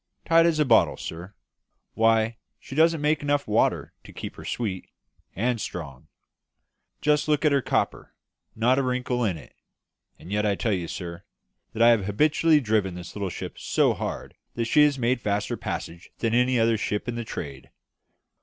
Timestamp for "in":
9.23-9.37, 17.07-17.13